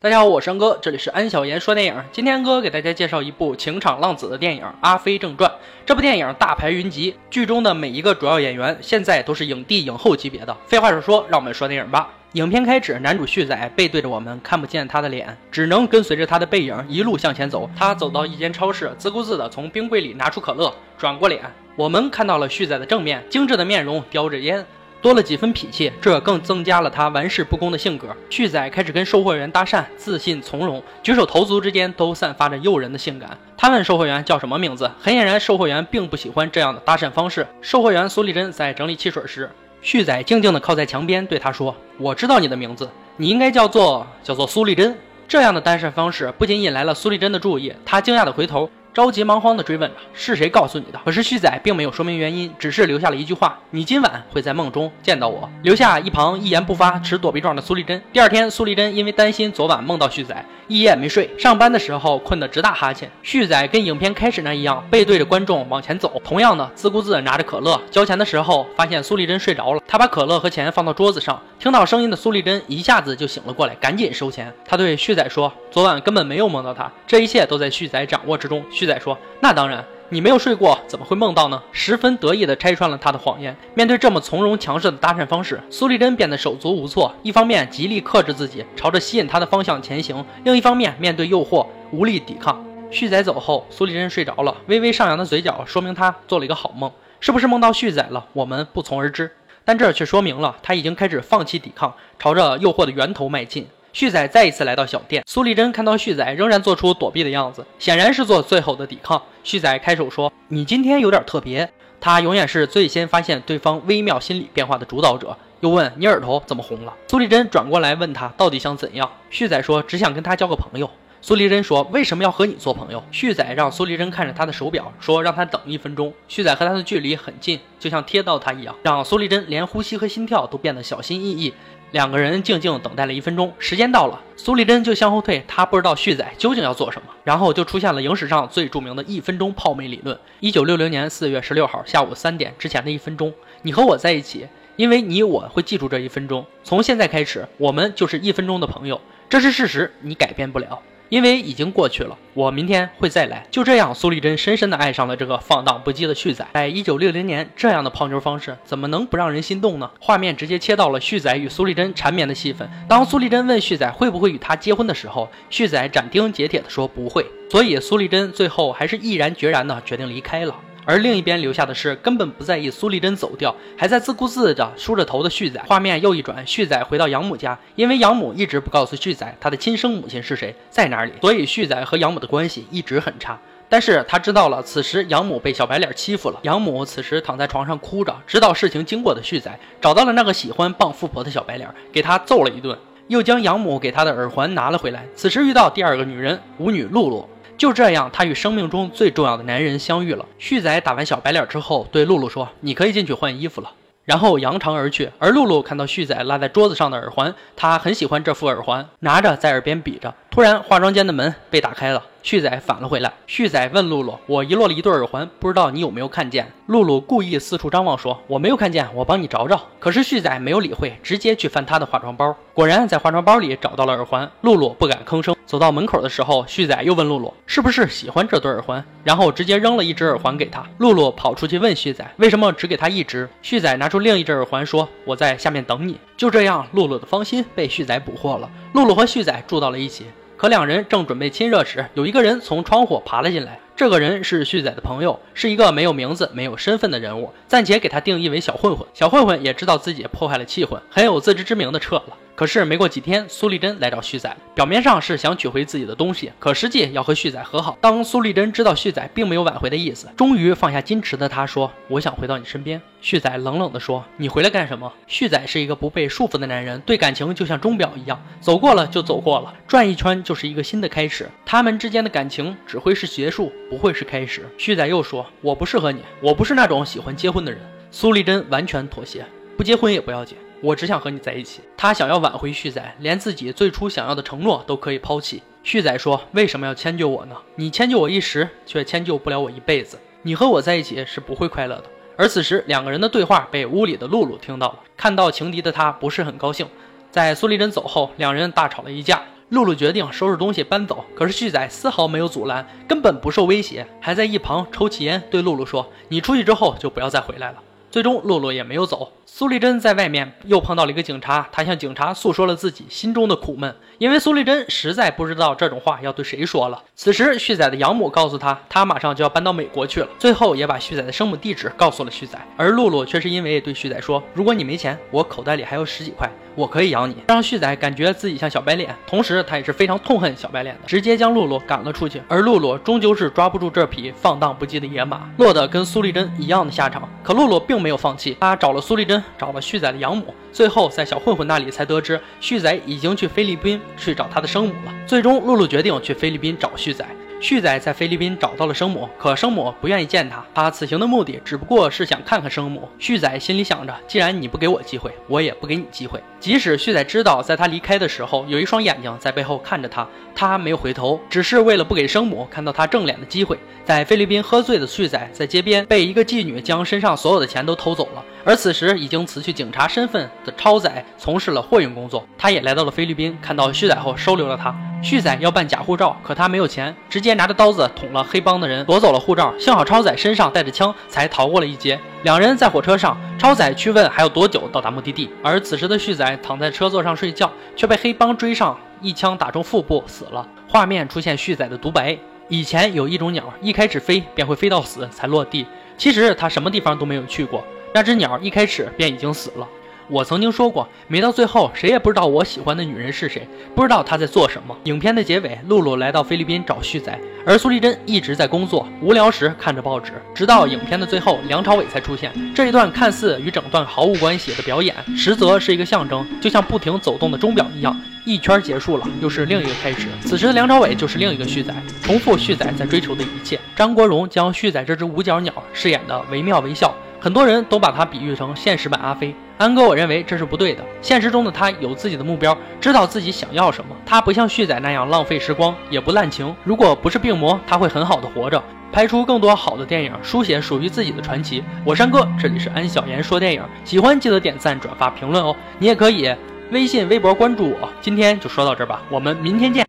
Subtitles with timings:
[0.00, 1.94] 大家好，我是安哥，这里是安小言说电影。
[2.10, 5.50] 今天安哥给大家介绍一部情场浪子的电影《阿飞正传》。
[5.84, 10.56] 这部电影大牌云集，剧中的每一个主要演员现在都是影帝、影后级别的。
[10.66, 12.08] 废话少说，让我们说电影吧。
[12.32, 17.68] 影片开始，男主旭仔背对着我们，看不见他的脸，只能跟随着他的背影一路向前走。
[17.78, 21.42] 他走到一间超市，自顾自地从冰柜里拿出可乐，转过脸，
[21.76, 24.64] 我们看到了旭仔的正面，精致的面容，叼着烟。
[25.02, 28.16] 多了几分痞气，这更增加了他玩世不恭的性格。
[28.30, 33.36] 旭仔开始跟售货员搭讪，自信从容，举手投足之间都散发着诱人的性感。
[33.56, 37.44] 他问售货员叫什么名字，很显然售货员并不喜欢这样的搭讪方式。
[37.60, 39.50] 售货员苏丽珍在整理汽水时，
[39.82, 44.96] 旭仔静静地靠在墙边，对他说：“我知道你的名字，你应该叫做叫做苏丽珍。”
[45.26, 48.70] 这样的搭讪方式不仅引来了苏丽珍的注意，她惊讶地回头。
[48.94, 58.02] 着急忙慌地追问着：“是谁告诉你的？”可是旭仔并没有说明原因，只是留下了一句话：“你今晚会在梦中见到我。”留下一旁一言不发、持躲避状的苏丽珍。
[58.12, 61.30] 第二天，苏丽珍因为担心昨晚梦到旭仔，一夜没睡。
[61.38, 63.10] 上班的时候困得直打哈欠。
[63.22, 67.80] 旭仔跟影片开始那一样，背对着观众往前走，同样的自顾自拿着可乐。
[67.90, 71.40] 交钱的时候，发现苏丽珍睡着了，他把可乐和钱放到桌子上。
[71.62, 74.52] 听到声音的苏丽珍一下子就醒了过来，赶紧收钱。
[74.64, 83.56] 他对旭仔说：“昨晚根本没有梦到他，这一切都在旭仔掌握之中。”旭仔说：“那当然，你没有睡过，怎么会梦到呢？”十分得意地拆穿了他的谎言。
[83.74, 87.14] 面对这么从容强势的搭讪方式，苏丽珍变得手足无措。
[87.22, 92.60] 一方面极力克制自己，朝着吸引他的方向前行；另一方面面对诱惑无力抵抗。
[92.90, 96.90] 旭仔走后，苏丽珍睡着了，微微上扬的嘴角说明她做了一个好梦。
[97.20, 98.26] 是不是梦到旭仔了？
[98.32, 99.30] 我们不从而知。
[99.64, 103.66] 但这却说明了他已经开始放弃抵抗，朝着诱惑的源头迈进。
[103.92, 109.20] 旭仔再一次来到小店，苏丽珍看到旭仔仍然做出躲避的样子，显然是做最后的抵抗。
[109.44, 115.36] 旭仔开手说：“你今天有点特别。”他永远是最先发现对方微妙心理变化的主导者。
[115.60, 119.08] 又问：“你耳朵怎么红了？”苏丽珍转过来问他到底想怎样。
[119.30, 120.90] 旭仔说：“只想跟他交个朋友。”
[121.24, 131.54] 苏丽珍说：“为什么要和你做朋友？”旭仔让苏丽珍看着他的手表，说：“让他等一分钟。”旭仔和他的距离很近，就像贴到他一样，让苏丽珍连呼吸和心跳都变得小心翼翼。
[131.92, 137.08] 两个人静静等待了一分钟，时间到了，苏丽珍就向后退，她不知道旭仔究竟要做什么。
[137.22, 140.18] 然后就出现了影史上最著名的一分钟泡妹理论。
[140.40, 143.32] 一九六零年四月十六号下午三点之前的一分钟，
[143.62, 146.44] 你和我在一起，因为你我会记住这一分钟。
[146.64, 150.82] 从现在开始，我们就是一分钟的朋友，这是事实，你改变不了。
[151.12, 153.46] 因为已经过去了，我明天会再来。
[153.50, 156.48] 就这样，苏丽珍深深的爱上了这个放荡不羁的旭仔。
[156.54, 159.90] 在一九六零年，这样的泡妞方式怎么能不让人心动呢？
[160.00, 162.66] 画面直接切到了旭仔与苏丽珍缠绵的戏份。
[162.88, 167.26] 当苏丽珍问旭仔会不会与她结婚的时候，旭仔斩钉截铁的说不会。
[167.50, 170.56] 所以苏丽珍最后还是毅然决然的决定离开了。
[170.84, 175.62] 而另一边留下的是根本不在意苏丽珍走掉，还在自顾自地梳着头的旭仔。
[175.68, 183.38] 画面又一转，旭仔回到养母家，因为养母一直不告诉旭仔他的亲生母亲是谁，在哪里，所以旭仔和养母的关系一直很差。
[183.68, 186.38] 但是他知道了，此时养母被小白脸欺负了。
[186.42, 192.76] 养母此时躺在床上哭着，知道事情经过的旭仔找到了那个喜欢傍富婆的小白脸，给他揍了一顿，
[193.08, 195.06] 又将养母给他的耳环拿了回来。
[195.14, 197.26] 此时遇到第二个女人舞女露露。
[197.62, 200.26] 就这样，他与生命中最重要的男人相遇了。
[200.36, 203.70] 旭仔打完小白脸之后，对露露说：“你可以进去换衣服了。”
[204.04, 205.08] 然后扬长而去。
[205.20, 210.12] 而露露看到旭仔落在桌子上的耳环，她很喜欢这副耳环，拿着在耳边比着。
[210.28, 212.02] 突然，化妆间的门被打开了。
[212.24, 224.28] 旭仔返了回来，旭仔问露露：“我遗落了一对耳环，不知道你有没有看见？”露露故意四处张望，说：“我没有看见，我帮你找找。”可是旭仔没有理会，直接去翻他的化妆包，果然在化妆包里找到了耳环。
[224.40, 230.64] 露露不敢吭声，走到门口的时候，旭仔又问露露：“是不是喜欢这对耳环？”然后直接扔了一只耳环给他。
[230.78, 238.50] 露露跑出去问旭仔：“为什么只给他一只？”旭仔拿出另一只耳环，说：“我在下面等你。”就这样，露露的芳心被旭仔捕获了。
[238.72, 240.06] 露露和旭仔住到了一起。
[240.38, 243.60] 可两人正准备亲热时，有一个人从窗户爬了进来。
[243.74, 248.86] 这个人是旭仔的朋友，是一个没有名字、没有身份的人物，暂且给他定义为小混混。
[248.92, 252.16] 小混混也知道自己破坏了气氛，很有自知之明的撤了。
[252.34, 257.76] 可是没过几天，苏丽珍来找旭仔，表面上是想取回自己的东西，可实际要和旭仔和好。
[257.80, 271.28] 当苏丽珍知道旭仔并没有挽回的意思，终于放下矜持的她说：“我想回到你身边。”旭仔冷冷地说：“你回来干什么？”旭仔是一个不被束缚的男人，对感情就像钟表一样，走过了就走过了，转一圈就是一个新的开始。
[271.44, 274.46] 他们之间的感情只会是结束，不会是开始。
[274.58, 277.58] 旭仔又说：“我不适合你，我不是那种喜欢结婚的人。”
[277.90, 279.24] 苏丽珍完全妥协，
[279.56, 280.36] 不结婚也不要紧。
[280.60, 281.62] 我只想和你在一起。
[281.74, 285.42] 他想要挽回旭仔，连自己最初想要的承诺都可以抛弃。
[285.62, 287.36] 旭仔说：“为什么要迁就我呢？
[287.54, 289.98] 你迁就我一时，却迁就不了我一辈子。
[290.20, 291.84] 你和我在一起是不会快乐的。
[292.18, 294.80] 而此时，两个人的对话被屋里的露露听到了。
[294.98, 296.66] 看到情敌的她不是很高兴。
[297.10, 299.22] 在苏丽珍走后，两人大吵了一架。
[299.52, 307.58] 露露决定收拾东西搬走，可是旭仔丝毫没有阻拦，根本不受威胁，还在一旁抽起烟，对露露说：“你出去之后就不要再回来了。”
[307.92, 309.12] 最终，露露也没有走。
[309.26, 316.82] 苏丽珍在外面又碰到了一个警察，她向警察诉说了自己心中的苦闷，因为苏丽珍实在不知道这种话要对谁说了。
[316.94, 322.38] 此时，旭仔的养母告诉他，他马上就要搬到美国去了，最后也把旭仔的生母地址告诉了旭仔。
[322.56, 332.22] 而露露却是因为对旭仔说：“如果你没钱，我口袋里还有十几块，我可以养你。”让旭仔感觉自己像小白脸，同时他也是非常痛恨小白脸的，直接将露露赶了出去。
[332.26, 337.08] 而露露终究是抓不住这匹放荡不羁的野马，落得跟苏丽珍一样的下场。
[337.22, 338.56] 可露露并没有放弃，他。
[338.56, 344.94] 找了苏丽珍，找了旭仔的养母，最后在小混混那里才得知旭仔已经去菲律宾去找他的生母了。
[345.06, 347.04] 最终，露露决定去菲律宾找旭仔。
[347.42, 350.44] 旭仔在菲律宾找到了生母，可生母不愿意见他。
[350.54, 352.88] 他此行的目的只不过是想看看生母。
[353.00, 356.22] 旭仔心里想着，既然你不给我机会，我也不给你机会。
[356.38, 360.06] 即使旭仔知道，在他离开的时候，有一双眼睛在背后看着他，
[360.36, 363.58] 他没有回头，只是为了不给生母看到他正脸的机会。
[363.84, 368.24] 在菲律宾喝醉的旭仔，在街边被一个妓女将身上所有的钱都偷走了。
[368.44, 372.26] 而此时已经辞去警察身份的超仔，从事了货运工作。
[372.36, 374.74] 他也来到了菲律宾，看到旭仔后收留了他。
[375.02, 379.52] 旭仔要办假护照，可他没有钱，直接拿着刀子捅了黑帮的人，夺走了护照。
[379.58, 381.98] 幸好超仔身上带着枪，才逃过了一劫。
[382.22, 390.46] 两人在火车上，超仔去问还有多久到达目的地，而此时的旭仔躺在车座上睡觉，却被黑帮追上，一枪打中腹部死了。
[390.68, 392.16] 画面出现旭仔的独白：
[392.48, 395.66] 以前有一种鸟，一开始飞便会飞到死才落地。
[395.98, 399.68] 其实他什么地方都没有去过，那只鸟一开始便已经死了。
[400.08, 404.76] 我曾经说过，没到最后，谁也不知道我喜欢的女人是谁，不知道她在做什么。
[404.84, 407.16] 影片的结尾，露露来到菲律宾找旭仔，
[407.46, 412.30] 而苏丽珍一直在工作，无聊时看着报纸，直到影片的最后，梁朝伟才出现。
[412.54, 420.08] 这一段看似与整段毫无关系的表演，实则是一个象征，就像不停走动的钟表一样，一圈结束了，又是另一个开始。
[420.20, 421.72] 此时的梁朝伟就是另一个旭仔，
[422.02, 423.58] 重复旭仔在追求的一切。
[423.74, 426.92] 张国荣将旭仔这只五角鸟饰演的惟妙惟肖。
[427.22, 430.82] 很多人都把他比喻成现实版阿飞，安哥，我认为这是不对的。
[431.00, 433.94] 现实中的他有自己的目标，知道自己想要什么。
[434.04, 436.52] 他不像旭仔那样浪费时光，也不滥情。
[436.64, 438.60] 如果不是病魔，他会很好的活着，
[438.90, 441.62] 拍出更多好的电影，书写属于自己的传奇。
[441.84, 445.54] 我山哥，这里是安小言说电影，喜欢记得点赞、转发、评论哦。
[445.78, 446.28] 你也可以
[446.72, 447.88] 微信、微博关注我。
[448.00, 449.80] 今天就说到这儿吧，我们明天见。